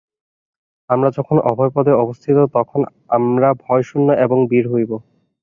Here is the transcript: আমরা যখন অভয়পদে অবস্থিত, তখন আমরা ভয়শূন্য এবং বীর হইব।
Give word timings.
আমরা 0.89 1.09
যখন 1.17 1.37
অভয়পদে 1.51 1.93
অবস্থিত, 1.95 2.37
তখন 2.53 2.81
আমরা 3.09 3.49
ভয়শূন্য 3.63 4.07
এবং 4.25 4.37
বীর 4.49 4.65
হইব। 4.73 4.91